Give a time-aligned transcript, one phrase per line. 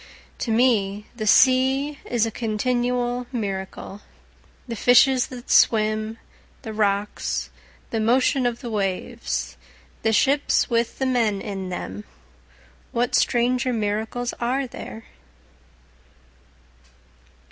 [0.39, 4.01] To me the sea is a continual miracle,
[4.67, 6.17] The fishes that swim
[6.63, 7.51] the rocks
[7.91, 9.57] the motion of the waves
[10.01, 12.03] the ships with men in them,
[12.91, 15.03] What stranger miracles are there?